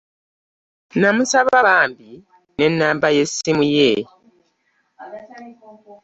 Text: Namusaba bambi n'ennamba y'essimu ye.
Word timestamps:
Namusaba 0.99 1.53
bambi 1.67 2.11
n'ennamba 2.57 3.07
y'essimu 3.15 3.63
ye. 3.75 3.91